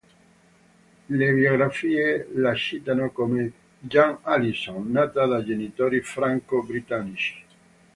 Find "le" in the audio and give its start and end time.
1.09-1.31